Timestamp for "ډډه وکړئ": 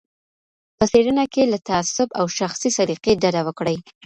3.21-3.77